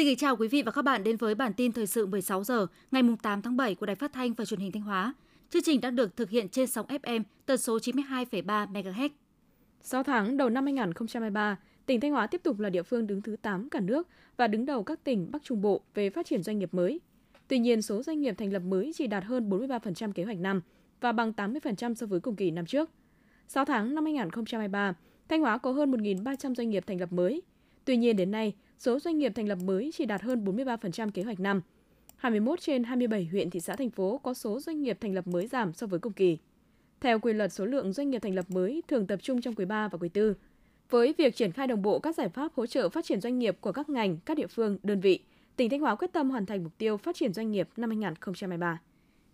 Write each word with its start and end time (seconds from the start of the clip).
Xin 0.00 0.06
kính 0.06 0.16
chào 0.16 0.36
quý 0.36 0.48
vị 0.48 0.62
và 0.62 0.72
các 0.72 0.82
bạn 0.82 1.04
đến 1.04 1.16
với 1.16 1.34
bản 1.34 1.52
tin 1.52 1.72
thời 1.72 1.86
sự 1.86 2.06
16 2.06 2.44
giờ 2.44 2.66
ngày 2.90 3.02
8 3.22 3.42
tháng 3.42 3.56
7 3.56 3.74
của 3.74 3.86
Đài 3.86 3.96
Phát 3.96 4.12
thanh 4.12 4.34
và 4.34 4.44
Truyền 4.44 4.60
hình 4.60 4.72
Thanh 4.72 4.82
Hóa. 4.82 5.14
Chương 5.50 5.62
trình 5.62 5.80
đang 5.80 5.96
được 5.96 6.16
thực 6.16 6.30
hiện 6.30 6.48
trên 6.48 6.66
sóng 6.66 6.86
FM 6.86 7.22
tần 7.46 7.58
số 7.58 7.78
92,3 7.78 8.72
MHz. 8.72 9.08
6 9.80 10.02
tháng 10.02 10.36
đầu 10.36 10.50
năm 10.50 10.64
2023, 10.64 11.56
tỉnh 11.86 12.00
Thanh 12.00 12.10
Hóa 12.10 12.26
tiếp 12.26 12.40
tục 12.42 12.60
là 12.60 12.70
địa 12.70 12.82
phương 12.82 13.06
đứng 13.06 13.22
thứ 13.22 13.36
8 13.42 13.68
cả 13.68 13.80
nước 13.80 14.08
và 14.36 14.46
đứng 14.46 14.66
đầu 14.66 14.82
các 14.82 15.04
tỉnh 15.04 15.30
Bắc 15.32 15.42
Trung 15.42 15.62
Bộ 15.62 15.80
về 15.94 16.10
phát 16.10 16.26
triển 16.26 16.42
doanh 16.42 16.58
nghiệp 16.58 16.74
mới. 16.74 17.00
Tuy 17.48 17.58
nhiên, 17.58 17.82
số 17.82 18.02
doanh 18.02 18.20
nghiệp 18.20 18.34
thành 18.38 18.52
lập 18.52 18.62
mới 18.62 18.92
chỉ 18.94 19.06
đạt 19.06 19.24
hơn 19.24 19.50
43% 19.50 20.12
kế 20.12 20.24
hoạch 20.24 20.38
năm 20.38 20.60
và 21.00 21.12
bằng 21.12 21.32
80% 21.36 21.94
so 21.94 22.06
với 22.06 22.20
cùng 22.20 22.36
kỳ 22.36 22.50
năm 22.50 22.66
trước. 22.66 22.90
6 23.48 23.64
tháng 23.64 23.94
năm 23.94 24.04
2023, 24.04 24.94
Thanh 25.28 25.40
Hóa 25.40 25.58
có 25.58 25.72
hơn 25.72 25.92
1.300 25.92 26.54
doanh 26.54 26.70
nghiệp 26.70 26.84
thành 26.86 27.00
lập 27.00 27.12
mới. 27.12 27.42
Tuy 27.84 27.96
nhiên 27.96 28.16
đến 28.16 28.30
nay, 28.30 28.54
số 28.78 28.98
doanh 28.98 29.18
nghiệp 29.18 29.32
thành 29.34 29.48
lập 29.48 29.58
mới 29.64 29.90
chỉ 29.94 30.06
đạt 30.06 30.22
hơn 30.22 30.44
43% 30.44 31.10
kế 31.10 31.22
hoạch 31.22 31.40
năm. 31.40 31.60
21 32.16 32.60
trên 32.60 32.84
27 32.84 33.24
huyện, 33.24 33.50
thị 33.50 33.60
xã, 33.60 33.76
thành 33.76 33.90
phố 33.90 34.20
có 34.22 34.34
số 34.34 34.60
doanh 34.60 34.82
nghiệp 34.82 34.98
thành 35.00 35.14
lập 35.14 35.26
mới 35.26 35.46
giảm 35.46 35.72
so 35.72 35.86
với 35.86 36.00
cùng 36.00 36.12
kỳ. 36.12 36.38
Theo 37.00 37.18
quy 37.18 37.32
luật, 37.32 37.52
số 37.52 37.66
lượng 37.66 37.92
doanh 37.92 38.10
nghiệp 38.10 38.18
thành 38.18 38.34
lập 38.34 38.50
mới 38.50 38.82
thường 38.88 39.06
tập 39.06 39.18
trung 39.22 39.40
trong 39.40 39.54
quý 39.54 39.64
3 39.64 39.88
và 39.88 39.98
quý 40.00 40.08
4. 40.14 40.34
Với 40.90 41.14
việc 41.18 41.36
triển 41.36 41.52
khai 41.52 41.66
đồng 41.66 41.82
bộ 41.82 41.98
các 41.98 42.14
giải 42.14 42.28
pháp 42.28 42.52
hỗ 42.54 42.66
trợ 42.66 42.88
phát 42.88 43.04
triển 43.04 43.20
doanh 43.20 43.38
nghiệp 43.38 43.56
của 43.60 43.72
các 43.72 43.88
ngành, 43.88 44.16
các 44.24 44.36
địa 44.36 44.46
phương, 44.46 44.78
đơn 44.82 45.00
vị, 45.00 45.20
tỉnh 45.56 45.70
Thanh 45.70 45.80
Hóa 45.80 45.94
quyết 45.94 46.12
tâm 46.12 46.30
hoàn 46.30 46.46
thành 46.46 46.64
mục 46.64 46.72
tiêu 46.78 46.96
phát 46.96 47.16
triển 47.16 47.32
doanh 47.32 47.50
nghiệp 47.50 47.68
năm 47.76 47.90
2023. 47.90 48.80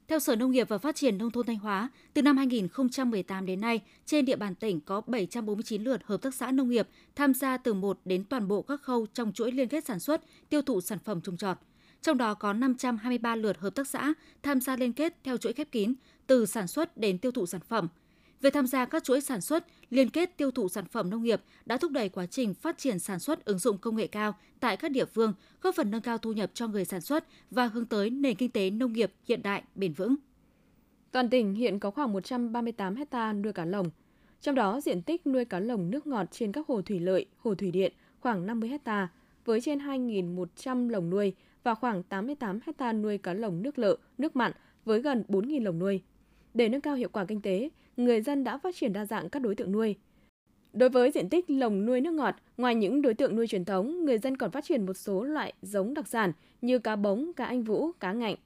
Theo 0.08 0.18
Sở 0.18 0.36
Nông 0.36 0.50
nghiệp 0.50 0.68
và 0.68 0.78
Phát 0.78 0.96
triển 0.96 1.18
Nông 1.18 1.30
thôn 1.30 1.46
Thanh 1.46 1.58
Hóa, 1.58 1.88
từ 2.14 2.22
năm 2.22 2.36
2018 2.36 3.46
đến 3.46 3.60
nay, 3.60 3.80
trên 4.04 4.24
địa 4.24 4.36
bàn 4.36 4.54
tỉnh 4.54 4.80
có 4.80 5.00
749 5.06 5.84
lượt 5.84 6.00
hợp 6.04 6.22
tác 6.22 6.34
xã 6.34 6.50
nông 6.50 6.68
nghiệp 6.68 6.88
tham 7.16 7.34
gia 7.34 7.56
từ 7.56 7.74
một 7.74 7.98
đến 8.04 8.24
toàn 8.24 8.48
bộ 8.48 8.62
các 8.62 8.82
khâu 8.82 9.06
trong 9.14 9.32
chuỗi 9.32 9.52
liên 9.52 9.68
kết 9.68 9.84
sản 9.84 10.00
xuất, 10.00 10.22
tiêu 10.48 10.62
thụ 10.62 10.80
sản 10.80 10.98
phẩm 10.98 11.20
trồng 11.20 11.36
trọt. 11.36 11.56
Trong 12.02 12.18
đó 12.18 12.34
có 12.34 12.52
523 12.52 13.36
lượt 13.36 13.58
hợp 13.58 13.74
tác 13.74 13.88
xã 13.88 14.14
tham 14.42 14.60
gia 14.60 14.76
liên 14.76 14.92
kết 14.92 15.16
theo 15.24 15.36
chuỗi 15.36 15.52
khép 15.52 15.72
kín, 15.72 15.94
từ 16.26 16.46
sản 16.46 16.66
xuất 16.66 16.96
đến 16.96 17.18
tiêu 17.18 17.32
thụ 17.32 17.46
sản 17.46 17.60
phẩm– 17.68 17.88
Việc 18.40 18.52
tham 18.52 18.66
gia 18.66 18.84
các 18.84 19.04
chuỗi 19.04 19.20
sản 19.20 19.40
xuất, 19.40 19.66
liên 19.90 20.10
kết 20.10 20.36
tiêu 20.36 20.50
thụ 20.50 20.68
sản 20.68 20.84
phẩm 20.84 21.10
nông 21.10 21.22
nghiệp 21.22 21.40
đã 21.66 21.76
thúc 21.76 21.92
đẩy 21.92 22.08
quá 22.08 22.26
trình 22.26 22.54
phát 22.54 22.78
triển 22.78 22.98
sản 22.98 23.18
xuất 23.18 23.44
ứng 23.44 23.58
dụng 23.58 23.78
công 23.78 23.96
nghệ 23.96 24.06
cao 24.06 24.34
tại 24.60 24.76
các 24.76 24.90
địa 24.90 25.04
phương, 25.04 25.32
góp 25.62 25.74
phần 25.74 25.90
nâng 25.90 26.02
cao 26.02 26.18
thu 26.18 26.32
nhập 26.32 26.50
cho 26.54 26.68
người 26.68 26.84
sản 26.84 27.00
xuất 27.00 27.24
và 27.50 27.66
hướng 27.66 27.86
tới 27.86 28.10
nền 28.10 28.36
kinh 28.36 28.50
tế 28.50 28.70
nông 28.70 28.92
nghiệp 28.92 29.12
hiện 29.28 29.42
đại, 29.42 29.62
bền 29.74 29.92
vững. 29.92 30.14
Toàn 31.12 31.30
tỉnh 31.30 31.54
hiện 31.54 31.78
có 31.78 31.90
khoảng 31.90 32.12
138 32.12 32.96
hecta 32.96 33.32
nuôi 33.32 33.52
cá 33.52 33.64
lồng. 33.64 33.90
Trong 34.40 34.54
đó, 34.54 34.80
diện 34.80 35.02
tích 35.02 35.26
nuôi 35.26 35.44
cá 35.44 35.60
lồng 35.60 35.90
nước 35.90 36.06
ngọt 36.06 36.26
trên 36.30 36.52
các 36.52 36.66
hồ 36.66 36.82
thủy 36.82 37.00
lợi, 37.00 37.26
hồ 37.38 37.54
thủy 37.54 37.70
điện 37.70 37.92
khoảng 38.20 38.46
50 38.46 38.68
hecta, 38.68 39.08
với 39.44 39.60
trên 39.60 39.78
2.100 39.78 40.88
lồng 40.88 41.10
nuôi 41.10 41.34
và 41.62 41.74
khoảng 41.74 42.02
88 42.02 42.60
hecta 42.66 42.92
nuôi 42.92 43.18
cá 43.18 43.34
lồng 43.34 43.62
nước 43.62 43.78
lợ, 43.78 43.96
nước 44.18 44.36
mặn 44.36 44.52
với 44.84 45.02
gần 45.02 45.24
4.000 45.28 45.64
lồng 45.64 45.78
nuôi. 45.78 46.02
Để 46.54 46.68
nâng 46.68 46.80
cao 46.80 46.94
hiệu 46.94 47.08
quả 47.08 47.24
kinh 47.24 47.40
tế, 47.40 47.70
người 47.96 48.20
dân 48.20 48.44
đã 48.44 48.58
phát 48.58 48.76
triển 48.76 48.92
đa 48.92 49.04
dạng 49.04 49.28
các 49.28 49.42
đối 49.42 49.54
tượng 49.54 49.72
nuôi. 49.72 49.96
Đối 50.72 50.88
với 50.88 51.10
diện 51.10 51.28
tích 51.28 51.50
lồng 51.50 51.86
nuôi 51.86 52.00
nước 52.00 52.12
ngọt, 52.12 52.34
ngoài 52.56 52.74
những 52.74 53.02
đối 53.02 53.14
tượng 53.14 53.36
nuôi 53.36 53.46
truyền 53.46 53.64
thống, 53.64 54.04
người 54.04 54.18
dân 54.18 54.36
còn 54.36 54.50
phát 54.50 54.64
triển 54.64 54.86
một 54.86 54.94
số 54.94 55.24
loại 55.24 55.52
giống 55.62 55.94
đặc 55.94 56.08
sản 56.08 56.32
như 56.60 56.78
cá 56.78 56.96
bống, 56.96 57.32
cá 57.32 57.44
anh 57.44 57.62
vũ, 57.62 57.92
cá 57.92 58.12
ngạnh. 58.12 58.36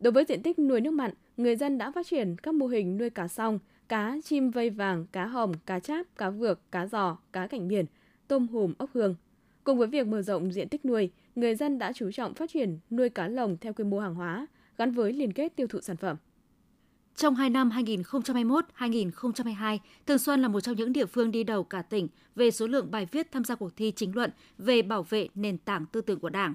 Đối 0.00 0.12
với 0.12 0.24
diện 0.28 0.42
tích 0.42 0.58
nuôi 0.58 0.80
nước 0.80 0.90
mặn, 0.90 1.10
người 1.36 1.56
dân 1.56 1.78
đã 1.78 1.90
phát 1.90 2.06
triển 2.06 2.36
các 2.36 2.54
mô 2.54 2.66
hình 2.66 2.96
nuôi 2.96 3.10
cá 3.10 3.28
song, 3.28 3.58
cá 3.88 4.16
chim 4.24 4.50
vây 4.50 4.70
vàng, 4.70 5.06
cá 5.12 5.26
hồng, 5.26 5.52
cá 5.66 5.80
cháp, 5.80 6.06
cá 6.16 6.30
vược, 6.30 6.72
cá 6.72 6.86
giò, 6.86 7.18
cá 7.32 7.46
cảnh 7.46 7.68
biển, 7.68 7.86
tôm 8.28 8.48
hùm, 8.48 8.72
ốc 8.78 8.90
hương. 8.92 9.14
Cùng 9.64 9.78
với 9.78 9.88
việc 9.88 10.06
mở 10.06 10.22
rộng 10.22 10.52
diện 10.52 10.68
tích 10.68 10.84
nuôi, 10.84 11.10
người 11.34 11.54
dân 11.54 11.78
đã 11.78 11.92
chú 11.92 12.10
trọng 12.12 12.34
phát 12.34 12.50
triển 12.50 12.78
nuôi 12.90 13.08
cá 13.08 13.28
lồng 13.28 13.56
theo 13.56 13.72
quy 13.72 13.84
mô 13.84 13.98
hàng 13.98 14.14
hóa, 14.14 14.46
gắn 14.78 14.90
với 14.90 15.12
liên 15.12 15.32
kết 15.32 15.56
tiêu 15.56 15.66
thụ 15.66 15.80
sản 15.80 15.96
phẩm. 15.96 16.16
Trong 17.16 17.34
2 17.34 17.50
năm 17.50 17.70
2021-2022, 18.78 19.78
Thường 20.06 20.18
Xuân 20.18 20.42
là 20.42 20.48
một 20.48 20.60
trong 20.60 20.76
những 20.76 20.92
địa 20.92 21.06
phương 21.06 21.30
đi 21.30 21.44
đầu 21.44 21.64
cả 21.64 21.82
tỉnh 21.82 22.08
về 22.34 22.50
số 22.50 22.66
lượng 22.66 22.90
bài 22.90 23.06
viết 23.12 23.32
tham 23.32 23.44
gia 23.44 23.54
cuộc 23.54 23.76
thi 23.76 23.92
chính 23.96 24.14
luận 24.14 24.30
về 24.58 24.82
bảo 24.82 25.02
vệ 25.02 25.28
nền 25.34 25.58
tảng 25.58 25.86
tư 25.86 26.00
tưởng 26.00 26.20
của 26.20 26.30
Đảng. 26.30 26.54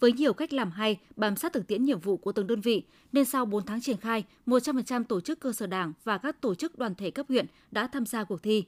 Với 0.00 0.12
nhiều 0.12 0.32
cách 0.32 0.52
làm 0.52 0.70
hay, 0.70 0.98
bám 1.16 1.36
sát 1.36 1.52
thực 1.52 1.66
tiễn 1.66 1.84
nhiệm 1.84 2.00
vụ 2.00 2.16
của 2.16 2.32
từng 2.32 2.46
đơn 2.46 2.60
vị, 2.60 2.82
nên 3.12 3.24
sau 3.24 3.46
4 3.46 3.66
tháng 3.66 3.80
triển 3.80 3.96
khai, 3.96 4.24
100% 4.46 5.04
tổ 5.04 5.20
chức 5.20 5.40
cơ 5.40 5.52
sở 5.52 5.66
Đảng 5.66 5.92
và 6.04 6.18
các 6.18 6.40
tổ 6.40 6.54
chức 6.54 6.78
đoàn 6.78 6.94
thể 6.94 7.10
cấp 7.10 7.26
huyện 7.28 7.46
đã 7.70 7.86
tham 7.86 8.06
gia 8.06 8.24
cuộc 8.24 8.42
thi. 8.42 8.64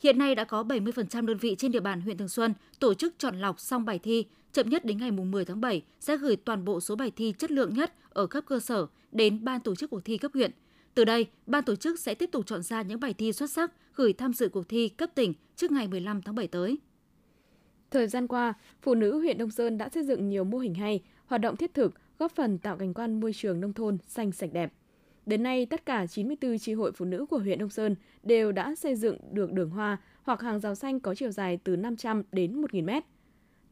Hiện 0.00 0.18
nay 0.18 0.34
đã 0.34 0.44
có 0.44 0.62
70% 0.62 1.26
đơn 1.26 1.38
vị 1.38 1.54
trên 1.58 1.72
địa 1.72 1.80
bàn 1.80 2.00
huyện 2.00 2.16
Thường 2.16 2.28
Xuân 2.28 2.54
tổ 2.78 2.94
chức 2.94 3.14
chọn 3.18 3.40
lọc 3.40 3.60
xong 3.60 3.84
bài 3.84 3.98
thi, 3.98 4.26
chậm 4.52 4.68
nhất 4.68 4.84
đến 4.84 4.98
ngày 4.98 5.10
10 5.10 5.44
tháng 5.44 5.60
7 5.60 5.82
sẽ 6.00 6.16
gửi 6.16 6.36
toàn 6.36 6.64
bộ 6.64 6.80
số 6.80 6.96
bài 6.96 7.12
thi 7.16 7.34
chất 7.38 7.50
lượng 7.50 7.74
nhất 7.74 7.92
ở 8.10 8.26
cấp 8.26 8.44
cơ 8.46 8.60
sở 8.60 8.86
đến 9.12 9.44
ban 9.44 9.60
tổ 9.60 9.74
chức 9.74 9.90
cuộc 9.90 10.04
thi 10.04 10.18
cấp 10.18 10.30
huyện. 10.34 10.50
Từ 10.94 11.04
đây, 11.04 11.26
ban 11.46 11.64
tổ 11.64 11.76
chức 11.76 11.98
sẽ 11.98 12.14
tiếp 12.14 12.28
tục 12.32 12.46
chọn 12.46 12.62
ra 12.62 12.82
những 12.82 13.00
bài 13.00 13.14
thi 13.14 13.32
xuất 13.32 13.50
sắc 13.50 13.72
gửi 13.94 14.12
tham 14.12 14.32
dự 14.32 14.48
cuộc 14.48 14.68
thi 14.68 14.88
cấp 14.88 15.10
tỉnh 15.14 15.34
trước 15.56 15.70
ngày 15.70 15.88
15 15.88 16.22
tháng 16.22 16.34
7 16.34 16.48
tới. 16.48 16.78
Thời 17.90 18.08
gian 18.08 18.26
qua, 18.26 18.54
phụ 18.82 18.94
nữ 18.94 19.18
huyện 19.18 19.38
Đông 19.38 19.50
Sơn 19.50 19.78
đã 19.78 19.88
xây 19.88 20.04
dựng 20.04 20.28
nhiều 20.28 20.44
mô 20.44 20.58
hình 20.58 20.74
hay, 20.74 21.02
hoạt 21.26 21.40
động 21.40 21.56
thiết 21.56 21.74
thực, 21.74 21.94
góp 22.18 22.32
phần 22.32 22.58
tạo 22.58 22.76
cảnh 22.76 22.94
quan 22.94 23.20
môi 23.20 23.32
trường 23.32 23.60
nông 23.60 23.72
thôn 23.72 23.98
xanh 24.06 24.32
sạch 24.32 24.52
đẹp. 24.52 24.72
Đến 25.26 25.42
nay, 25.42 25.66
tất 25.66 25.86
cả 25.86 26.06
94 26.06 26.58
tri 26.58 26.72
hội 26.72 26.92
phụ 26.92 27.04
nữ 27.04 27.26
của 27.30 27.38
huyện 27.38 27.58
Đông 27.58 27.70
Sơn 27.70 27.96
đều 28.22 28.52
đã 28.52 28.74
xây 28.74 28.94
dựng 28.94 29.18
được 29.30 29.52
đường 29.52 29.70
hoa 29.70 29.96
hoặc 30.22 30.40
hàng 30.40 30.60
rào 30.60 30.74
xanh 30.74 31.00
có 31.00 31.14
chiều 31.14 31.30
dài 31.30 31.58
từ 31.64 31.76
500 31.76 32.22
đến 32.32 32.62
1.000 32.62 32.84
mét. 32.84 33.04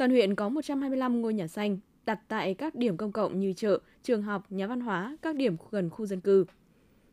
Toàn 0.01 0.11
huyện 0.11 0.35
có 0.35 0.49
125 0.49 1.23
ngôi 1.23 1.35
nhà 1.35 1.47
xanh 1.47 1.79
đặt 2.07 2.21
tại 2.29 2.55
các 2.55 2.75
điểm 2.75 2.97
công 2.97 3.13
cộng 3.13 3.41
như 3.41 3.53
chợ, 3.53 3.79
trường 4.03 4.23
học, 4.23 4.53
nhà 4.53 4.67
văn 4.67 4.81
hóa, 4.81 5.17
các 5.23 5.37
điểm 5.37 5.57
gần 5.71 5.91
khu 5.91 6.07
dân 6.07 6.21
cư. 6.21 6.45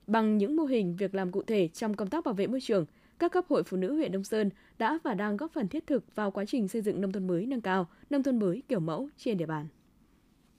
Bằng 0.08 0.38
những 0.38 0.56
mô 0.56 0.64
hình 0.64 0.96
việc 0.96 1.16
làm 1.16 1.32
cụ 1.32 1.44
thể 1.44 1.68
trong 1.68 1.94
công 1.94 2.10
tác 2.10 2.26
bảo 2.26 2.34
vệ 2.34 2.48
môi 2.48 2.62
trường, 2.62 2.86
các 3.20 3.32
cấp 3.32 3.46
hội 3.50 3.64
phụ 3.64 3.78
nữ 3.78 3.96
huyện 3.96 4.12
Đông 4.12 4.24
Sơn 4.24 4.50
đã 4.78 5.00
và 5.04 5.14
đang 5.14 5.38
góp 5.38 5.52
phần 5.54 5.68
thiết 5.68 5.88
thực 5.88 6.16
vào 6.16 6.32
quá 6.32 6.46
trình 6.46 6.68
xây 6.68 6.82
dựng 6.82 7.02
nông 7.02 7.12
thôn 7.12 7.28
mới 7.28 7.46
nâng 7.46 7.62
cao, 7.62 7.88
nông 8.10 8.24
thôn 8.24 8.40
mới 8.40 8.64
kiểu 8.68 8.80
mẫu 8.80 9.10
trên 9.18 9.38
địa 9.38 9.46
bàn. 9.46 9.68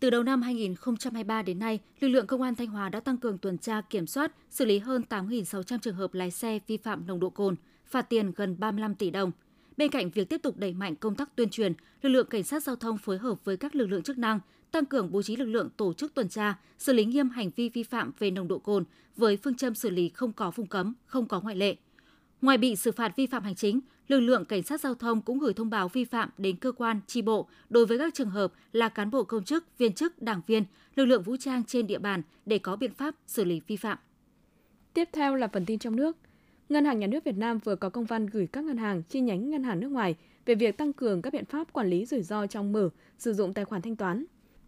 Từ 0.00 0.10
đầu 0.10 0.22
năm 0.22 0.42
2023 0.42 1.42
đến 1.42 1.58
nay, 1.58 1.78
lực 2.00 2.08
lượng 2.08 2.26
công 2.26 2.42
an 2.42 2.54
Thanh 2.54 2.68
Hóa 2.68 2.88
đã 2.88 3.00
tăng 3.00 3.16
cường 3.16 3.38
tuần 3.38 3.58
tra 3.58 3.80
kiểm 3.80 4.06
soát, 4.06 4.32
xử 4.50 4.64
lý 4.64 4.78
hơn 4.78 5.02
8.600 5.08 5.78
trường 5.78 5.94
hợp 5.94 6.14
lái 6.14 6.30
xe 6.30 6.58
vi 6.66 6.76
phạm 6.76 7.06
nồng 7.06 7.20
độ 7.20 7.30
cồn, 7.30 7.56
phạt 7.86 8.02
tiền 8.02 8.32
gần 8.36 8.56
35 8.58 8.94
tỷ 8.94 9.10
đồng. 9.10 9.32
Bên 9.78 9.90
cạnh 9.90 10.10
việc 10.10 10.28
tiếp 10.28 10.42
tục 10.42 10.56
đẩy 10.56 10.74
mạnh 10.74 10.96
công 10.96 11.14
tác 11.14 11.36
tuyên 11.36 11.50
truyền, 11.50 11.72
lực 12.02 12.08
lượng 12.08 12.26
cảnh 12.26 12.42
sát 12.42 12.62
giao 12.62 12.76
thông 12.76 12.98
phối 12.98 13.18
hợp 13.18 13.44
với 13.44 13.56
các 13.56 13.74
lực 13.74 13.86
lượng 13.86 14.02
chức 14.02 14.18
năng 14.18 14.40
tăng 14.70 14.86
cường 14.86 15.12
bố 15.12 15.22
trí 15.22 15.36
lực 15.36 15.44
lượng 15.44 15.68
tổ 15.76 15.92
chức 15.92 16.14
tuần 16.14 16.28
tra, 16.28 16.58
xử 16.78 16.92
lý 16.92 17.04
nghiêm 17.04 17.28
hành 17.28 17.50
vi 17.56 17.68
vi 17.68 17.82
phạm 17.82 18.12
về 18.18 18.30
nồng 18.30 18.48
độ 18.48 18.58
cồn 18.58 18.84
với 19.16 19.36
phương 19.36 19.54
châm 19.54 19.74
xử 19.74 19.90
lý 19.90 20.08
không 20.08 20.32
có 20.32 20.50
vùng 20.50 20.66
cấm, 20.66 20.94
không 21.06 21.28
có 21.28 21.40
ngoại 21.40 21.56
lệ. 21.56 21.76
Ngoài 22.42 22.58
bị 22.58 22.76
xử 22.76 22.92
phạt 22.92 23.16
vi 23.16 23.26
phạm 23.26 23.42
hành 23.42 23.54
chính, 23.54 23.80
lực 24.08 24.20
lượng 24.20 24.44
cảnh 24.44 24.62
sát 24.62 24.80
giao 24.80 24.94
thông 24.94 25.22
cũng 25.22 25.38
gửi 25.38 25.52
thông 25.52 25.70
báo 25.70 25.88
vi 25.88 26.04
phạm 26.04 26.30
đến 26.38 26.56
cơ 26.56 26.72
quan, 26.72 27.00
tri 27.06 27.22
bộ 27.22 27.48
đối 27.70 27.86
với 27.86 27.98
các 27.98 28.14
trường 28.14 28.30
hợp 28.30 28.52
là 28.72 28.88
cán 28.88 29.10
bộ 29.10 29.24
công 29.24 29.44
chức, 29.44 29.78
viên 29.78 29.92
chức, 29.92 30.22
đảng 30.22 30.40
viên, 30.46 30.64
lực 30.94 31.04
lượng 31.04 31.22
vũ 31.22 31.36
trang 31.36 31.64
trên 31.64 31.86
địa 31.86 31.98
bàn 31.98 32.22
để 32.46 32.58
có 32.58 32.76
biện 32.76 32.94
pháp 32.94 33.14
xử 33.26 33.44
lý 33.44 33.60
vi 33.66 33.76
phạm. 33.76 33.98
Tiếp 34.94 35.08
theo 35.12 35.34
là 35.34 35.48
phần 35.52 35.66
tin 35.66 35.78
trong 35.78 35.96
nước. 35.96 36.16
Ngân 36.68 36.84
hàng 36.84 36.98
Nhà 36.98 37.06
nước 37.06 37.24
Việt 37.24 37.36
Nam 37.36 37.58
vừa 37.58 37.76
có 37.76 37.88
công 37.88 38.04
văn 38.04 38.26
gửi 38.26 38.46
các 38.46 38.64
ngân 38.64 38.76
hàng 38.76 39.02
chi 39.02 39.20
nhánh 39.20 39.50
ngân 39.50 39.62
hàng 39.62 39.80
nước 39.80 39.88
ngoài 39.88 40.16
về 40.46 40.54
việc 40.54 40.76
tăng 40.76 40.92
cường 40.92 41.22
các 41.22 41.32
biện 41.32 41.44
pháp 41.44 41.72
quản 41.72 41.90
lý 41.90 42.04
rủi 42.04 42.22
ro 42.22 42.46
trong 42.46 42.72
mở, 42.72 42.88
sử 43.18 43.32
dụng 43.32 43.54
tài 43.54 43.64
khoản 43.64 43.82
thanh 43.82 43.96
toán. 43.96 44.24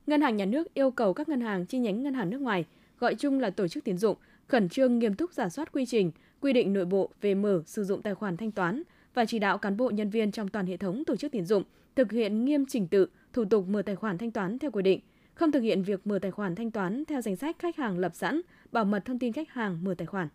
Ngân 0.07 0.21
hàng 0.21 0.37
Nhà 0.37 0.45
nước 0.45 0.75
yêu 0.75 0.91
cầu 0.91 1.15
các 1.15 1.29
ngân 1.29 1.41
hàng 1.41 1.67
chi 1.67 1.79
nhánh 1.79 2.03
ngân 2.03 2.15
hàng 2.15 2.31
nước 2.31 2.41
ngoài, 2.41 2.65
gọi 2.99 3.15
chung 3.15 3.41
là 3.41 3.51
tổ 3.51 3.69
chức 3.69 3.85
tín 3.85 3.99
dụng, 3.99 4.17
khẩn 4.47 4.69
trương 4.69 4.99
nghiêm 4.99 5.15
túc 5.15 5.33
giả 5.33 5.49
soát 5.49 5.73
quy 5.73 5.87
trình, 5.87 6.11
quy 6.41 6.53
định 6.53 6.73
nội 6.73 6.85
bộ 6.85 7.11
về 7.21 7.35
mở, 7.35 7.63
sử 7.67 7.85
dụng 7.85 8.03
tài 8.03 8.15
khoản 8.15 8.37
thanh 8.37 8.51
toán 8.51 8.83
và 9.15 9.25
chỉ 9.25 9.39
đạo 9.39 9.59
cán 9.59 9.77
bộ 9.77 9.91
nhân 9.91 10.11
viên 10.11 10.33
trong 10.33 10.49
toàn 10.49 10.67
hệ 10.67 10.77
thống 10.77 11.05
tổ 11.05 11.17
chức 11.17 11.33
tín 11.33 11.45
dụng 11.45 11.63
thực 11.97 12.13
hiện 12.13 12.45
nghiêm 12.45 12.67
trình 12.67 12.89
tự, 12.89 13.07
thủ 13.33 13.45
tục 13.45 13.69
mở 13.69 13.83
tài 13.83 13.97
khoản 13.97 14.19
thanh 14.19 14.31
toán 14.31 14.59
theo 14.59 14.71
quy 14.71 14.83
định, 14.83 15.01
không 15.35 15.53
thực 15.53 15.61
hiện 15.61 15.83
việc 15.83 16.07
mở 16.07 16.19
tài 16.19 16.31
khoản 16.31 16.55
thanh 16.55 16.71
toán 16.71 17.05
theo 17.05 17.21
danh 17.21 17.37
sách 17.37 17.57
khách 17.59 17.77
hàng 17.77 17.99
lập 17.99 18.15
sẵn, 18.15 18.41
bảo 18.73 18.85
mật 18.85 19.05
thông 19.05 19.19
tin 19.19 19.33
khách 19.33 19.51
hàng 19.51 19.79
mở 19.85 19.95
tài 19.95 20.07
khoản. 20.07 20.29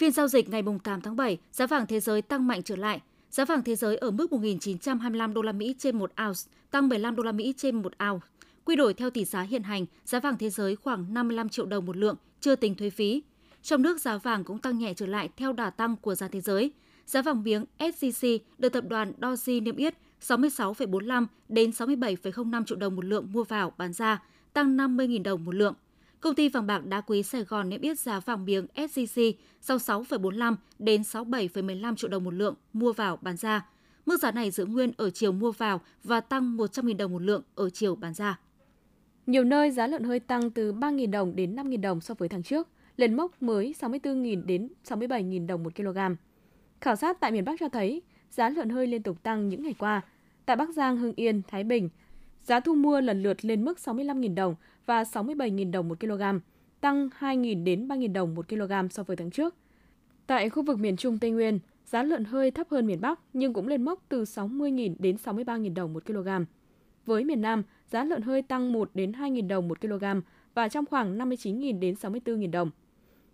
Phiên 0.00 0.12
giao 0.12 0.28
dịch 0.28 0.48
ngày 0.48 0.62
8 0.84 1.00
tháng 1.00 1.16
7, 1.16 1.38
giá 1.52 1.66
vàng 1.66 1.86
thế 1.86 2.00
giới 2.00 2.22
tăng 2.22 2.46
mạnh 2.46 2.62
trở 2.62 2.76
lại. 2.76 3.00
Giá 3.30 3.44
vàng 3.44 3.62
thế 3.62 3.76
giới 3.76 3.96
ở 3.96 4.10
mức 4.10 4.32
1.925 4.32 5.32
đô 5.32 5.42
la 5.42 5.52
Mỹ 5.52 5.74
trên 5.78 5.98
một 5.98 6.12
ounce, 6.26 6.40
tăng 6.70 6.88
15 6.88 7.16
đô 7.16 7.22
la 7.22 7.32
Mỹ 7.32 7.54
trên 7.56 7.82
một 7.82 7.92
ounce. 8.10 8.26
Quy 8.64 8.76
đổi 8.76 8.94
theo 8.94 9.10
tỷ 9.10 9.24
giá 9.24 9.42
hiện 9.42 9.62
hành, 9.62 9.86
giá 10.04 10.20
vàng 10.20 10.38
thế 10.38 10.50
giới 10.50 10.76
khoảng 10.76 11.14
55 11.14 11.48
triệu 11.48 11.66
đồng 11.66 11.86
một 11.86 11.96
lượng, 11.96 12.16
chưa 12.40 12.56
tính 12.56 12.74
thuế 12.74 12.90
phí. 12.90 13.22
Trong 13.62 13.82
nước 13.82 14.00
giá 14.00 14.18
vàng 14.18 14.44
cũng 14.44 14.58
tăng 14.58 14.78
nhẹ 14.78 14.94
trở 14.94 15.06
lại 15.06 15.28
theo 15.36 15.52
đà 15.52 15.70
tăng 15.70 15.96
của 15.96 16.14
giá 16.14 16.28
thế 16.28 16.40
giới. 16.40 16.72
Giá 17.06 17.22
vàng 17.22 17.42
miếng 17.42 17.64
SJC 17.78 18.38
được 18.58 18.68
tập 18.68 18.84
đoàn 18.88 19.12
Doji 19.20 19.62
niêm 19.62 19.76
yết 19.76 19.94
66,45 20.22 21.26
đến 21.48 21.70
67,05 21.70 22.64
triệu 22.64 22.78
đồng 22.78 22.96
một 22.96 23.04
lượng 23.04 23.32
mua 23.32 23.44
vào 23.44 23.72
bán 23.78 23.92
ra, 23.92 24.22
tăng 24.52 24.76
50.000 24.76 25.22
đồng 25.22 25.44
một 25.44 25.54
lượng. 25.54 25.74
Công 26.20 26.34
ty 26.34 26.48
vàng 26.48 26.66
bạc 26.66 26.86
đá 26.86 27.00
quý 27.00 27.22
Sài 27.22 27.44
Gòn 27.44 27.68
niêm 27.68 27.80
yết 27.80 27.98
giá 27.98 28.20
vàng 28.20 28.44
miếng 28.44 28.66
SJC 28.74 29.32
66,45 29.62 30.54
đến 30.78 31.02
67,15 31.02 31.96
triệu 31.96 32.10
đồng 32.10 32.24
một 32.24 32.34
lượng 32.34 32.54
mua 32.72 32.92
vào 32.92 33.18
bán 33.22 33.36
ra. 33.36 33.66
Mức 34.06 34.20
giá 34.20 34.30
này 34.30 34.50
giữ 34.50 34.64
nguyên 34.64 34.92
ở 34.96 35.10
chiều 35.10 35.32
mua 35.32 35.52
vào 35.52 35.80
và 36.04 36.20
tăng 36.20 36.56
100.000 36.56 36.96
đồng 36.96 37.12
một 37.12 37.22
lượng 37.22 37.42
ở 37.54 37.70
chiều 37.70 37.96
bán 37.96 38.14
ra. 38.14 38.38
Nhiều 39.26 39.44
nơi 39.44 39.70
giá 39.70 39.86
lợn 39.86 40.04
hơi 40.04 40.20
tăng 40.20 40.50
từ 40.50 40.72
3.000 40.72 41.10
đồng 41.10 41.36
đến 41.36 41.56
5.000 41.56 41.80
đồng 41.80 42.00
so 42.00 42.14
với 42.14 42.28
tháng 42.28 42.42
trước, 42.42 42.68
lên 42.96 43.16
mốc 43.16 43.42
mới 43.42 43.74
64.000 43.80 44.46
đến 44.46 44.68
67.000 44.84 45.46
đồng 45.46 45.62
một 45.62 45.76
kg. 45.76 45.98
Khảo 46.80 46.96
sát 46.96 47.20
tại 47.20 47.32
miền 47.32 47.44
Bắc 47.44 47.60
cho 47.60 47.68
thấy 47.68 48.02
giá 48.30 48.48
lợn 48.48 48.68
hơi 48.68 48.86
liên 48.86 49.02
tục 49.02 49.22
tăng 49.22 49.48
những 49.48 49.62
ngày 49.62 49.74
qua. 49.78 50.02
Tại 50.46 50.56
Bắc 50.56 50.68
Giang, 50.74 50.96
Hưng 50.96 51.12
Yên, 51.16 51.42
Thái 51.48 51.64
Bình, 51.64 51.88
giá 52.42 52.60
thu 52.60 52.74
mua 52.74 53.00
lần 53.00 53.22
lượt 53.22 53.44
lên 53.44 53.64
mức 53.64 53.78
65.000 53.84 54.34
đồng 54.34 54.54
và 54.86 55.02
67.000 55.02 55.70
đồng 55.70 55.88
một 55.88 56.00
kg, 56.00 56.22
tăng 56.80 57.08
2.000 57.18 57.64
đến 57.64 57.88
3.000 57.88 58.12
đồng 58.12 58.34
một 58.34 58.48
kg 58.48 58.72
so 58.90 59.02
với 59.02 59.16
tháng 59.16 59.30
trước. 59.30 59.54
Tại 60.26 60.50
khu 60.50 60.62
vực 60.62 60.78
miền 60.78 60.96
Trung 60.96 61.18
Tây 61.18 61.30
Nguyên, 61.30 61.58
giá 61.84 62.02
lợn 62.02 62.24
hơi 62.24 62.50
thấp 62.50 62.66
hơn 62.70 62.86
miền 62.86 63.00
Bắc 63.00 63.20
nhưng 63.32 63.52
cũng 63.52 63.68
lên 63.68 63.82
mốc 63.82 64.02
từ 64.08 64.22
60.000 64.22 64.94
đến 64.98 65.16
63.000 65.24 65.74
đồng 65.74 65.92
một 65.92 66.06
kg. 66.06 66.28
Với 67.06 67.24
miền 67.24 67.40
Nam, 67.40 67.62
giá 67.90 68.04
lợn 68.04 68.22
hơi 68.22 68.42
tăng 68.42 68.72
1 68.72 68.90
đến 68.94 69.12
2.000 69.12 69.48
đồng 69.48 69.68
một 69.68 69.80
kg 69.80 70.04
và 70.54 70.68
trong 70.68 70.86
khoảng 70.86 71.18
59.000 71.18 71.78
đến 71.78 71.94
64.000 71.94 72.50
đồng. 72.50 72.70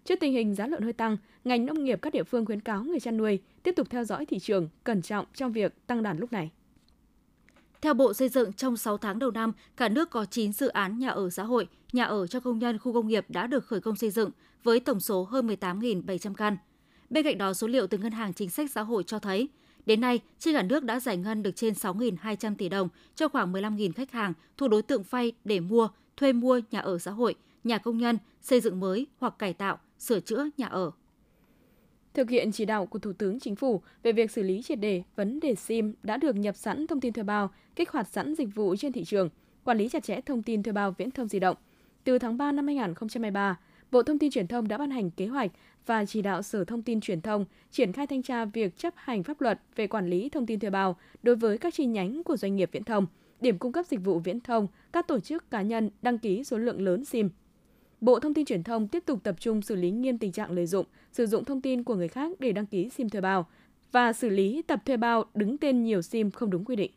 Trước 0.05 0.21
tình 0.21 0.33
hình 0.33 0.55
giá 0.55 0.67
lợn 0.67 0.83
hơi 0.83 0.93
tăng, 0.93 1.17
ngành 1.45 1.67
nông 1.67 1.85
nghiệp 1.85 1.99
các 2.03 2.13
địa 2.13 2.25
phương 2.25 2.47
khuyến 2.47 2.61
cáo 2.61 2.85
người 2.85 3.01
chăn 3.01 3.17
nuôi 3.17 3.41
tiếp 3.63 3.73
tục 3.77 3.91
theo 3.91 4.05
dõi 4.05 4.27
thị 4.27 4.39
trường, 4.39 4.69
cẩn 4.85 5.03
trọng 5.03 5.27
trong 5.35 5.53
việc 5.53 5.87
tăng 5.87 6.03
đàn 6.03 6.19
lúc 6.19 6.33
này. 6.33 6.51
Theo 7.87 7.95
Bộ 7.95 8.15
Xây 8.15 8.29
dựng, 8.29 8.53
trong 8.53 8.77
6 8.77 8.99
tháng 8.99 9.19
đầu 9.19 9.31
năm, 9.31 9.53
cả 9.77 9.89
nước 9.89 10.11
có 10.11 10.25
9 10.25 10.53
dự 10.53 10.69
án 10.69 10.99
nhà 10.99 11.09
ở 11.09 11.31
xã 11.31 11.43
hội, 11.43 11.69
nhà 11.93 12.05
ở 12.05 12.27
cho 12.27 12.41
công 12.41 12.59
nhân 12.59 12.79
khu 12.79 12.93
công 12.93 13.09
nghiệp 13.09 13.27
đã 13.29 13.47
được 13.47 13.67
khởi 13.67 13.81
công 13.81 13.97
xây 13.97 14.11
dựng 14.11 14.31
với 14.65 14.81
tổng 14.81 15.01
số 15.01 15.25
hơn 15.25 15.47
18.700 15.47 16.35
căn. 16.35 16.57
Bên 17.11 17.25
cạnh 17.25 17.39
đó, 17.39 17.53
số 17.53 17.67
liệu 17.67 17.87
từ 17.87 17.99
Ngân 17.99 18.13
hàng 18.13 18.33
Chính 18.33 18.51
sách 18.51 18.71
Xã 18.71 18.83
hội 18.83 19.03
cho 19.03 19.19
thấy, 19.19 19.49
đến 19.87 20.01
nay, 20.01 20.21
trên 20.39 20.55
cả 20.55 20.63
nước 20.63 20.85
đã 20.85 21.01
giải 21.01 21.17
ngân 21.17 21.43
được 21.43 21.57
trên 21.57 21.75
6.200 21.75 22.55
tỷ 22.57 22.69
đồng 22.69 22.89
cho 23.15 23.29
khoảng 23.29 23.53
15.000 23.53 23.93
khách 23.93 24.13
hàng 24.13 24.33
thuộc 24.57 24.71
đối 24.71 24.83
tượng 24.83 25.03
vay 25.11 25.33
để 25.45 25.61
mua, 25.61 25.89
thuê 26.17 26.33
mua 26.33 26.61
nhà 26.71 26.81
ở 26.81 26.99
xã 26.99 27.11
hội, 27.11 27.35
nhà 27.65 27.79
công 27.79 27.99
nhân, 27.99 28.19
xây 28.43 28.61
dựng 28.61 28.81
mới 28.81 29.07
hoặc 29.19 29.39
cải 29.39 29.53
tạo, 29.53 29.79
sửa 29.99 30.21
chữa 30.21 30.49
nhà 30.57 30.67
ở. 30.67 30.91
Thực 32.17 32.31
hiện 32.31 32.53
chỉ 32.53 32.65
đạo 32.65 32.87
của 32.87 32.99
Thủ 32.99 33.13
tướng 33.13 33.41
Chính 33.41 33.57
phủ 33.57 33.83
về 34.03 34.13
việc 34.13 34.31
xử 34.31 34.43
lý 34.43 34.63
triệt 34.63 34.81
đề 34.81 35.03
vấn 35.17 35.41
đề 35.41 35.55
SIM 35.55 35.93
đã 36.03 36.17
được 36.17 36.37
nhập 36.37 36.57
sẵn 36.57 36.87
thông 36.87 37.01
tin 37.01 37.13
thuê 37.13 37.25
bao, 37.25 37.51
kích 37.77 37.91
hoạt 37.91 38.09
sẵn 38.09 38.35
dịch 38.35 38.55
vụ 38.55 38.77
trên 38.77 38.93
thị 38.93 39.05
trường, 39.05 39.29
quản 39.65 39.79
lý 39.79 39.89
chặt 39.89 40.05
chẽ 40.05 40.21
thông 40.21 40.43
tin 40.43 40.63
thuê 40.63 40.73
bao 40.73 40.95
viễn 40.99 41.11
thông 41.11 41.29
di 41.29 41.39
động. 41.39 41.57
Từ 42.05 42.19
tháng 42.19 42.37
3 42.37 42.53
năm 42.53 42.67
2023, 42.67 43.59
Bộ 43.91 44.03
Thông 44.03 44.19
tin 44.19 44.31
Truyền 44.31 44.47
thông 44.47 44.69
đã 44.69 44.79
ban 44.79 44.91
hành 44.91 45.11
kế 45.11 45.27
hoạch 45.27 45.51
và 45.87 46.05
chỉ 46.05 46.23
đạo 46.23 46.43
Sở 46.43 46.65
Thông 46.65 46.83
tin 46.83 47.01
Truyền 47.01 47.21
thông 47.21 47.45
triển 47.71 47.93
khai 47.93 48.07
thanh 48.07 48.23
tra 48.23 48.45
việc 48.45 48.79
chấp 48.79 48.95
hành 48.97 49.23
pháp 49.23 49.41
luật 49.41 49.61
về 49.77 49.87
quản 49.87 50.11
lý 50.11 50.29
thông 50.29 50.47
tin 50.47 50.61
thuê 50.61 50.71
bao 50.71 50.97
đối 51.23 51.37
với 51.37 51.59
các 51.59 51.75
chi 51.75 51.87
nhánh 51.87 52.23
của 52.23 52.37
doanh 52.37 52.57
nghiệp 52.57 52.71
viễn 52.73 52.85
thông, 52.85 53.07
điểm 53.41 53.59
cung 53.59 53.73
cấp 53.73 53.87
dịch 53.87 54.01
vụ 54.05 54.19
viễn 54.19 54.41
thông, 54.41 54.67
các 54.93 55.09
tổ 55.09 55.21
chức 55.21 55.51
cá 55.51 55.63
nhân 55.63 55.91
đăng 56.03 56.19
ký 56.19 56.45
số 56.45 56.59
lượng 56.59 56.81
lớn 56.81 57.05
SIM. 57.05 57.29
Bộ 58.01 58.21
Thông 58.21 58.35
tin 58.35 58.47
Truyền 58.47 58.63
thông 58.63 58.89
tiếp 58.89 59.03
tục 59.07 59.21
tập 59.23 59.37
trung 59.41 59.63
xử 59.63 59.75
lý 59.75 59.91
nghiêm 59.91 60.19
tình 60.19 60.33
trạng 60.33 60.51
lợi 60.51 60.67
dụng, 60.67 60.87
sử 61.13 61.27
dụng 61.27 61.45
thông 61.45 61.61
tin 61.61 61.85
của 61.85 61.95
người 61.95 62.09
khác 62.09 62.31
để 62.39 62.53
đăng 62.53 62.67
ký 62.67 62.89
SIM 62.89 63.09
thuê 63.09 63.21
bao 63.21 63.47
và 63.93 64.13
xử 64.13 64.29
lý 64.29 64.63
tập 64.63 64.83
thuê 64.87 64.97
bao 64.97 65.25
đứng 65.35 65.59
tên 65.59 65.85
nhiều 65.85 66.03
SIM 66.03 66.31
không 66.31 66.51
đúng 66.51 66.65
quy 66.65 66.77
định. 66.77 66.91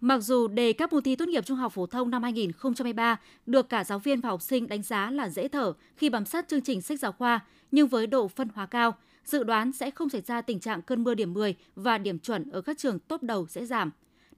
Mặc 0.00 0.18
dù 0.18 0.48
đề 0.48 0.72
các 0.72 0.92
môn 0.92 1.02
thi 1.02 1.16
tốt 1.16 1.28
nghiệp 1.28 1.46
trung 1.46 1.56
học 1.56 1.72
phổ 1.72 1.86
thông 1.86 2.10
năm 2.10 2.22
2023 2.22 3.20
được 3.46 3.68
cả 3.68 3.84
giáo 3.84 3.98
viên 3.98 4.20
và 4.20 4.28
học 4.28 4.42
sinh 4.42 4.68
đánh 4.68 4.82
giá 4.82 5.10
là 5.10 5.28
dễ 5.28 5.48
thở 5.48 5.72
khi 5.96 6.10
bám 6.10 6.24
sát 6.24 6.48
chương 6.48 6.60
trình 6.60 6.80
sách 6.80 7.00
giáo 7.00 7.12
khoa, 7.12 7.40
nhưng 7.70 7.88
với 7.88 8.06
độ 8.06 8.28
phân 8.28 8.48
hóa 8.54 8.66
cao, 8.66 8.94
dự 9.24 9.42
đoán 9.42 9.72
sẽ 9.72 9.90
không 9.90 10.08
xảy 10.08 10.20
ra 10.20 10.40
tình 10.40 10.60
trạng 10.60 10.82
cơn 10.82 11.04
mưa 11.04 11.14
điểm 11.14 11.32
10 11.32 11.54
và 11.74 11.98
điểm 11.98 12.18
chuẩn 12.18 12.50
ở 12.50 12.60
các 12.60 12.78
trường 12.78 12.98
top 12.98 13.22
đầu 13.22 13.46
sẽ 13.46 13.66
giảm. 13.66 13.90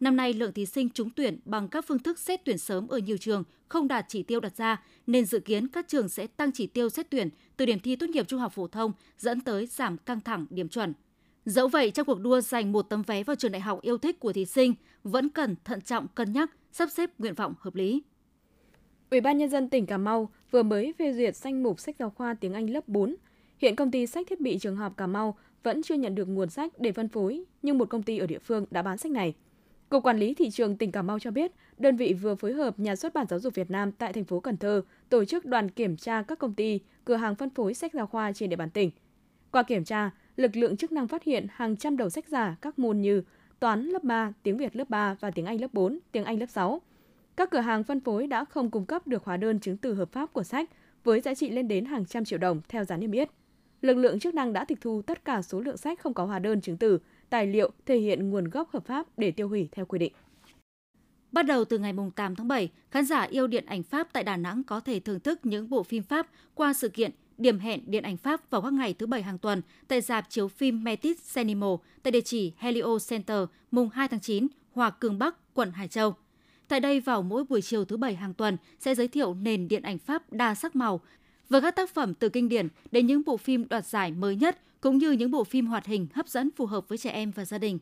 Năm 0.02 0.16
nay, 0.16 0.32
lượng 0.32 0.52
thí 0.52 0.66
sinh 0.66 0.88
trúng 0.88 1.10
tuyển 1.10 1.38
bằng 1.44 1.68
các 1.68 1.84
phương 1.88 1.98
thức 1.98 2.18
xét 2.18 2.44
tuyển 2.44 2.58
sớm 2.58 2.88
ở 2.88 2.98
nhiều 2.98 3.16
trường 3.16 3.44
không 3.68 3.88
đạt 3.88 4.04
chỉ 4.08 4.22
tiêu 4.22 4.40
đặt 4.40 4.56
ra, 4.56 4.82
nên 5.06 5.24
dự 5.24 5.40
kiến 5.40 5.68
các 5.68 5.88
trường 5.88 6.08
sẽ 6.08 6.26
tăng 6.26 6.52
chỉ 6.52 6.66
tiêu 6.66 6.88
xét 6.88 7.10
tuyển 7.10 7.28
từ 7.56 7.66
điểm 7.66 7.80
thi 7.80 7.96
tốt 7.96 8.10
nghiệp 8.10 8.28
trung 8.28 8.40
học 8.40 8.52
phổ 8.52 8.66
thông 8.66 8.92
dẫn 9.18 9.40
tới 9.40 9.66
giảm 9.66 9.98
căng 9.98 10.20
thẳng 10.20 10.46
điểm 10.50 10.68
chuẩn. 10.68 10.92
Dẫu 11.44 11.68
vậy, 11.68 11.90
trong 11.90 12.06
cuộc 12.06 12.20
đua 12.20 12.40
giành 12.40 12.72
một 12.72 12.82
tấm 12.82 13.02
vé 13.02 13.24
vào 13.24 13.36
trường 13.36 13.52
đại 13.52 13.60
học 13.60 13.82
yêu 13.82 13.98
thích 13.98 14.20
của 14.20 14.32
thí 14.32 14.44
sinh, 14.44 14.74
vẫn 15.04 15.28
cần 15.28 15.56
thận 15.64 15.80
trọng 15.80 16.08
cân 16.08 16.32
nhắc, 16.32 16.50
sắp 16.72 16.88
xếp 16.90 17.10
nguyện 17.18 17.34
vọng 17.34 17.54
hợp 17.58 17.74
lý. 17.74 18.02
Ủy 19.10 19.20
ban 19.20 19.38
nhân 19.38 19.50
dân 19.50 19.68
tỉnh 19.68 19.86
Cà 19.86 19.98
Mau 19.98 20.32
vừa 20.50 20.62
mới 20.62 20.94
phê 20.98 21.12
duyệt 21.12 21.36
danh 21.36 21.62
mục 21.62 21.80
sách 21.80 21.96
giáo 21.98 22.10
khoa 22.10 22.34
tiếng 22.34 22.52
Anh 22.52 22.70
lớp 22.70 22.88
4. 22.88 23.16
Hiện 23.58 23.76
công 23.76 23.90
ty 23.90 24.06
sách 24.06 24.26
thiết 24.30 24.40
bị 24.40 24.58
trường 24.58 24.76
học 24.76 24.96
Cà 24.96 25.06
Mau 25.06 25.38
vẫn 25.62 25.82
chưa 25.82 25.94
nhận 25.94 26.14
được 26.14 26.28
nguồn 26.28 26.50
sách 26.50 26.72
để 26.78 26.92
phân 26.92 27.08
phối, 27.08 27.44
nhưng 27.62 27.78
một 27.78 27.88
công 27.88 28.02
ty 28.02 28.18
ở 28.18 28.26
địa 28.26 28.38
phương 28.38 28.66
đã 28.70 28.82
bán 28.82 28.98
sách 28.98 29.12
này. 29.12 29.34
Cục 29.92 30.04
Quản 30.04 30.18
lý 30.18 30.34
thị 30.34 30.50
trường 30.50 30.76
tỉnh 30.76 30.92
Cà 30.92 31.02
Mau 31.02 31.18
cho 31.18 31.30
biết, 31.30 31.52
đơn 31.78 31.96
vị 31.96 32.14
vừa 32.14 32.34
phối 32.34 32.52
hợp 32.52 32.80
nhà 32.80 32.96
xuất 32.96 33.14
bản 33.14 33.26
giáo 33.28 33.40
dục 33.40 33.54
Việt 33.54 33.70
Nam 33.70 33.92
tại 33.92 34.12
thành 34.12 34.24
phố 34.24 34.40
Cần 34.40 34.56
Thơ 34.56 34.82
tổ 35.08 35.24
chức 35.24 35.44
đoàn 35.44 35.70
kiểm 35.70 35.96
tra 35.96 36.22
các 36.22 36.38
công 36.38 36.54
ty, 36.54 36.80
cửa 37.04 37.16
hàng 37.16 37.34
phân 37.34 37.50
phối 37.50 37.74
sách 37.74 37.92
giáo 37.94 38.06
khoa 38.06 38.32
trên 38.32 38.50
địa 38.50 38.56
bàn 38.56 38.70
tỉnh. 38.70 38.90
Qua 39.50 39.62
kiểm 39.62 39.84
tra, 39.84 40.10
lực 40.36 40.56
lượng 40.56 40.76
chức 40.76 40.92
năng 40.92 41.08
phát 41.08 41.24
hiện 41.24 41.46
hàng 41.50 41.76
trăm 41.76 41.96
đầu 41.96 42.10
sách 42.10 42.28
giả 42.28 42.56
các 42.62 42.78
môn 42.78 43.00
như 43.00 43.22
toán 43.60 43.86
lớp 43.86 44.04
3, 44.04 44.32
tiếng 44.42 44.56
Việt 44.56 44.76
lớp 44.76 44.90
3 44.90 45.16
và 45.20 45.30
tiếng 45.30 45.46
Anh 45.46 45.60
lớp 45.60 45.68
4, 45.72 45.98
tiếng 46.12 46.24
Anh 46.24 46.38
lớp 46.38 46.50
6. 46.50 46.80
Các 47.36 47.50
cửa 47.50 47.60
hàng 47.60 47.84
phân 47.84 48.00
phối 48.00 48.26
đã 48.26 48.44
không 48.44 48.70
cung 48.70 48.86
cấp 48.86 49.06
được 49.06 49.24
hóa 49.24 49.36
đơn 49.36 49.60
chứng 49.60 49.76
từ 49.76 49.94
hợp 49.94 50.12
pháp 50.12 50.32
của 50.32 50.42
sách 50.42 50.70
với 51.04 51.20
giá 51.20 51.34
trị 51.34 51.50
lên 51.50 51.68
đến 51.68 51.84
hàng 51.84 52.04
trăm 52.04 52.24
triệu 52.24 52.38
đồng 52.38 52.60
theo 52.68 52.84
giá 52.84 52.96
niêm 52.96 53.12
yết. 53.12 53.28
Lực 53.82 53.96
lượng 53.96 54.18
chức 54.18 54.34
năng 54.34 54.52
đã 54.52 54.64
tịch 54.64 54.78
thu 54.80 55.02
tất 55.02 55.24
cả 55.24 55.42
số 55.42 55.60
lượng 55.60 55.76
sách 55.76 56.00
không 56.00 56.14
có 56.14 56.24
hóa 56.24 56.38
đơn 56.38 56.60
chứng 56.60 56.76
từ, 56.76 56.98
tài 57.32 57.46
liệu 57.46 57.70
thể 57.86 57.98
hiện 57.98 58.30
nguồn 58.30 58.50
gốc 58.50 58.70
hợp 58.72 58.86
pháp 58.86 59.06
để 59.16 59.30
tiêu 59.30 59.48
hủy 59.48 59.68
theo 59.72 59.86
quy 59.86 59.98
định. 59.98 60.12
Bắt 61.32 61.42
đầu 61.42 61.64
từ 61.64 61.78
ngày 61.78 61.92
8 62.16 62.36
tháng 62.36 62.48
7, 62.48 62.68
khán 62.90 63.04
giả 63.04 63.22
yêu 63.22 63.46
điện 63.46 63.66
ảnh 63.66 63.82
Pháp 63.82 64.08
tại 64.12 64.24
Đà 64.24 64.36
Nẵng 64.36 64.62
có 64.62 64.80
thể 64.80 65.00
thưởng 65.00 65.20
thức 65.20 65.46
những 65.46 65.70
bộ 65.70 65.82
phim 65.82 66.02
Pháp 66.02 66.26
qua 66.54 66.72
sự 66.72 66.88
kiện 66.88 67.10
điểm 67.38 67.58
hẹn 67.58 67.80
điện 67.86 68.02
ảnh 68.02 68.16
Pháp 68.16 68.50
vào 68.50 68.62
các 68.62 68.72
ngày 68.72 68.94
thứ 68.94 69.06
Bảy 69.06 69.22
hàng 69.22 69.38
tuần 69.38 69.62
tại 69.88 70.00
dạp 70.00 70.30
chiếu 70.30 70.48
phim 70.48 70.84
Metis 70.84 71.34
Cinema 71.34 71.66
tại 72.02 72.10
địa 72.10 72.20
chỉ 72.20 72.52
Helio 72.58 72.98
Center, 73.08 73.38
mùng 73.70 73.88
2 73.88 74.08
tháng 74.08 74.20
9, 74.20 74.46
Hòa 74.72 74.90
Cường 74.90 75.18
Bắc, 75.18 75.54
quận 75.54 75.70
Hải 75.70 75.88
Châu. 75.88 76.14
Tại 76.68 76.80
đây 76.80 77.00
vào 77.00 77.22
mỗi 77.22 77.44
buổi 77.44 77.62
chiều 77.62 77.84
thứ 77.84 77.96
Bảy 77.96 78.14
hàng 78.14 78.34
tuần 78.34 78.56
sẽ 78.78 78.94
giới 78.94 79.08
thiệu 79.08 79.34
nền 79.34 79.68
điện 79.68 79.82
ảnh 79.82 79.98
Pháp 79.98 80.32
đa 80.32 80.54
sắc 80.54 80.76
màu 80.76 81.00
với 81.48 81.60
các 81.60 81.76
tác 81.76 81.94
phẩm 81.94 82.14
từ 82.14 82.28
kinh 82.28 82.48
điển 82.48 82.68
đến 82.90 83.06
những 83.06 83.22
bộ 83.26 83.36
phim 83.36 83.68
đoạt 83.68 83.86
giải 83.86 84.10
mới 84.10 84.36
nhất 84.36 84.58
cũng 84.82 84.98
như 84.98 85.12
những 85.12 85.30
bộ 85.30 85.44
phim 85.44 85.66
hoạt 85.66 85.86
hình 85.86 86.06
hấp 86.14 86.28
dẫn 86.28 86.50
phù 86.56 86.66
hợp 86.66 86.88
với 86.88 86.98
trẻ 86.98 87.10
em 87.10 87.30
và 87.30 87.44
gia 87.44 87.58
đình. 87.58 87.78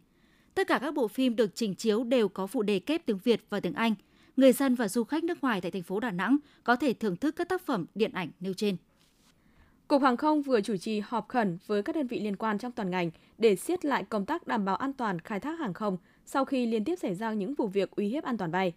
Tất 0.55 0.67
cả 0.67 0.79
các 0.79 0.95
bộ 0.95 1.09
phim 1.09 1.37
được 1.37 1.51
trình 1.55 1.75
chiếu 1.75 2.05
đều 2.05 2.29
có 2.29 2.47
phụ 2.47 2.63
đề 2.63 2.79
kép 2.79 3.07
tiếng 3.07 3.19
Việt 3.25 3.45
và 3.49 3.61
tiếng 3.61 3.75
Anh. 3.75 3.95
Người 4.37 4.53
dân 4.53 4.75
và 4.75 4.89
du 4.89 5.05
khách 5.05 5.25
nước 5.25 5.43
ngoài 5.43 5.61
tại 5.61 5.71
thành 5.71 5.83
phố 5.83 6.01
Đà 6.01 6.11
Nẵng 6.11 6.37
có 6.65 6.77
thể 6.77 6.93
thưởng 6.93 7.17
thức 7.17 7.37
các 7.37 7.49
tác 7.49 7.63
phẩm 7.67 7.87
điện 7.95 8.13
ảnh 8.13 8.29
nêu 8.41 8.55
trên. 8.55 8.77
Cục 9.89 10.03
Hàng 10.03 10.17
không 10.17 10.43
vừa 10.43 10.61
chủ 10.61 10.77
trì 10.77 11.01
họp 11.01 11.29
khẩn 11.29 11.59
với 11.67 11.83
các 11.83 11.95
đơn 11.95 12.07
vị 12.07 12.21
liên 12.21 12.37
quan 12.37 12.59
trong 12.59 12.73
toàn 12.73 12.91
ngành 12.91 13.11
để 13.39 13.57
siết 13.57 13.85
lại 13.85 14.05
công 14.05 14.27
tác 14.27 14.47
đảm 14.47 14.65
bảo 14.65 14.77
an 14.77 14.93
toàn 14.93 15.19
khai 15.21 15.41
thác 15.41 15.59
hàng 15.59 15.75
không 15.75 15.97
sau 16.27 16.45
khi 16.45 16.67
liên 16.67 16.85
tiếp 16.85 16.97
xảy 16.97 17.15
ra 17.15 17.33
những 17.33 17.55
vụ 17.55 17.67
việc 17.67 17.91
uy 17.91 18.09
hiếp 18.09 18.25
an 18.25 18.39
toàn 18.39 18.51
bay. 18.51 18.73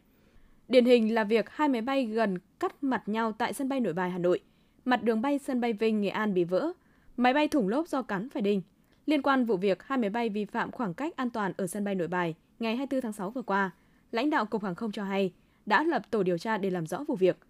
Điển 0.68 0.86
hình 0.86 1.14
là 1.14 1.24
việc 1.24 1.50
hai 1.50 1.70
máy 1.70 1.82
bay 1.82 2.06
gần 2.06 2.38
cắt 2.60 2.84
mặt 2.84 3.10
nhau 3.10 3.32
tại 3.32 3.54
sân 3.54 3.70
bay 3.70 3.80
Nội 3.80 3.94
Bài 3.94 4.12
Hà 4.12 4.18
Nội. 4.18 4.40
Mặt 4.86 5.04
đường 5.04 5.22
bay 5.22 5.40
sân 5.40 5.62
bay 5.62 5.74
Vinh 5.74 6.02
Nghệ 6.02 6.10
An 6.10 6.34
bị 6.34 6.44
vỡ, 6.44 6.74
máy 7.18 7.34
bay 7.34 7.48
thủng 7.48 7.68
lốp 7.68 7.88
do 7.88 8.02
cắn 8.02 8.30
phải 8.30 8.42
đinh. 8.42 8.62
Liên 9.06 9.22
quan 9.22 9.46
vụ 9.46 9.58
việc 9.58 9.84
hai 9.84 9.98
máy 9.98 10.10
bay 10.10 10.30
vi 10.30 10.46
phạm 10.46 10.72
khoảng 10.72 10.94
cách 10.94 11.16
an 11.16 11.30
toàn 11.30 11.54
ở 11.58 11.68
sân 11.68 11.84
bay 11.84 11.96
Nội 11.96 12.08
Bài 12.08 12.36
ngày 12.60 12.76
24 12.76 13.02
tháng 13.02 13.14
6 13.14 13.30
vừa 13.30 13.42
qua, 13.42 13.72
lãnh 14.12 14.30
đạo 14.30 14.46
Cục 14.46 14.64
Hàng 14.64 14.76
không 14.76 14.92
cho 14.92 15.04
hay 15.04 15.34
đã 15.66 15.84
lập 15.84 16.12
tổ 16.12 16.24
điều 16.24 16.38
tra 16.38 16.58
để 16.58 16.70
làm 16.70 16.88
rõ 16.88 17.04
vụ 17.08 17.16
việc– 17.16 17.38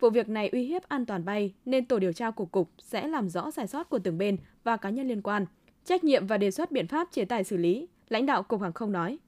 Vụ 0.00 0.10
việc 0.10 0.28
này 0.28 0.48
uy 0.48 0.62
hiếp 0.62 0.88
an 0.88 1.06
toàn 1.06 1.24
bay 1.24 1.54
nên 1.64 1.86
tổ 1.86 1.98
điều 1.98 2.12
tra 2.12 2.30
của 2.30 2.46
cục 2.46 2.70
sẽ 2.78 3.08
làm 3.08 3.28
rõ 3.28 3.50
sai 3.50 3.66
sót 3.66 3.88
của 3.88 3.98
từng 3.98 4.18
bên 4.18 4.36
và 4.64 4.76
cá 4.76 4.90
nhân 4.90 5.08
liên 5.08 5.22
quan, 5.22 5.46
trách 5.84 6.04
nhiệm 6.04 6.26
và 6.26 6.38
đề 6.38 6.50
xuất 6.50 6.72
biện 6.72 6.86
pháp 6.86 7.08
chế 7.12 7.24
tài 7.24 7.44
xử 7.44 7.56
lý, 7.56 7.88
lãnh 8.08 8.26
đạo 8.26 8.42
cục 8.42 8.62
hàng 8.62 8.72
không 8.72 8.92
nói. 8.92 9.18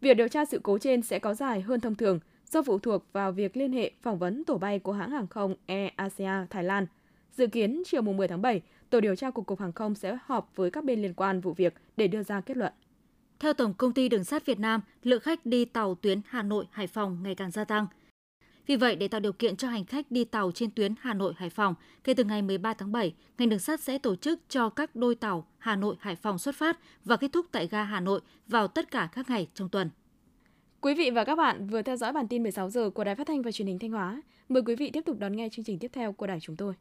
Việc 0.00 0.14
điều 0.14 0.28
tra 0.28 0.44
sự 0.44 0.60
cố 0.62 0.78
trên 0.78 1.02
sẽ 1.02 1.18
có 1.18 1.34
dài 1.34 1.60
hơn 1.60 1.80
thông 1.80 1.94
thường 1.94 2.20
do 2.50 2.62
phụ 2.62 2.78
thuộc 2.78 3.12
vào 3.12 3.32
việc 3.32 3.56
liên 3.56 3.72
hệ 3.72 3.90
phỏng 4.02 4.18
vấn 4.18 4.44
tổ 4.44 4.58
bay 4.58 4.78
của 4.78 4.92
hãng 4.92 5.10
hàng 5.10 5.26
không 5.26 5.54
Air 5.66 5.90
Asia 5.96 6.46
Thái 6.50 6.64
Lan. 6.64 6.86
Dự 7.36 7.46
kiến 7.46 7.82
chiều 7.86 8.02
10 8.02 8.28
tháng 8.28 8.42
7, 8.42 8.62
tổ 8.90 9.00
điều 9.00 9.16
tra 9.16 9.30
của 9.30 9.42
Cục 9.42 9.60
Hàng 9.60 9.72
không 9.72 9.94
sẽ 9.94 10.18
họp 10.24 10.52
với 10.56 10.70
các 10.70 10.84
bên 10.84 11.02
liên 11.02 11.14
quan 11.14 11.40
vụ 11.40 11.52
việc 11.52 11.74
để 11.96 12.08
đưa 12.08 12.22
ra 12.22 12.40
kết 12.40 12.56
luận. 12.56 12.72
Theo 13.38 13.52
Tổng 13.52 13.74
công 13.74 13.92
ty 13.92 14.08
Đường 14.08 14.24
sắt 14.24 14.46
Việt 14.46 14.60
Nam, 14.60 14.80
lượng 15.02 15.20
khách 15.20 15.46
đi 15.46 15.64
tàu 15.64 15.94
tuyến 15.94 16.20
Hà 16.28 16.42
Nội 16.42 16.64
Hải 16.70 16.86
Phòng 16.86 17.18
ngày 17.22 17.34
càng 17.34 17.50
gia 17.50 17.64
tăng– 17.64 17.86
vì 18.66 18.76
vậy, 18.76 18.96
để 18.96 19.08
tạo 19.08 19.20
điều 19.20 19.32
kiện 19.32 19.56
cho 19.56 19.68
hành 19.68 19.84
khách 19.84 20.10
đi 20.10 20.24
tàu 20.24 20.52
trên 20.52 20.70
tuyến 20.70 20.94
Hà 21.00 21.14
Nội 21.14 21.34
Hải 21.36 21.50
Phòng, 21.50 21.74
kể 22.04 22.14
từ 22.14 22.24
ngày 22.24 22.42
13 22.42 22.74
tháng 22.74 22.92
7, 22.92 23.14
ngành 23.38 23.48
đường 23.48 23.58
sắt 23.58 23.80
sẽ 23.80 23.98
tổ 23.98 24.16
chức 24.16 24.40
cho 24.48 24.68
các 24.68 24.96
đôi 24.96 25.14
tàu 25.14 25.46
Hà 25.58 25.76
Nội 25.76 25.96
Hải 26.00 26.16
Phòng 26.16 26.38
xuất 26.38 26.54
phát 26.54 26.78
và 27.04 27.16
kết 27.16 27.32
thúc 27.32 27.46
tại 27.52 27.66
ga 27.66 27.84
Hà 27.84 28.00
Nội 28.00 28.20
vào 28.46 28.68
tất 28.68 28.90
cả 28.90 29.08
các 29.12 29.30
ngày 29.30 29.48
trong 29.54 29.68
tuần. 29.68 29.90
Quý 30.80 30.94
vị 30.94 31.10
và 31.10 31.24
các 31.24 31.36
bạn 31.36 31.66
vừa 31.66 31.82
theo 31.82 31.96
dõi 31.96 32.12
bản 32.12 32.28
tin 32.28 32.42
16 32.42 32.70
giờ 32.70 32.90
của 32.90 33.04
Đài 33.04 33.14
Phát 33.14 33.26
thanh 33.26 33.42
và 33.42 33.52
Truyền 33.52 33.68
hình 33.68 33.78
Thanh 33.78 33.90
Hóa. 33.90 34.22
Mời 34.48 34.62
quý 34.66 34.76
vị 34.76 34.90
tiếp 34.90 35.04
tục 35.06 35.18
đón 35.18 35.36
nghe 35.36 35.48
chương 35.52 35.64
trình 35.64 35.78
tiếp 35.78 35.90
theo 35.92 36.12
của 36.12 36.26
đài 36.26 36.40
chúng 36.40 36.56
tôi. 36.56 36.74